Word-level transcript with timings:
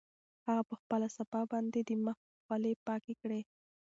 هغه 0.47 0.63
په 0.69 0.75
خپله 0.81 1.07
صافه 1.15 1.41
باندې 1.51 1.79
د 1.83 1.89
مخ 2.05 2.17
خولې 2.43 2.73
پاکې 2.87 3.13
کړې. 3.21 3.41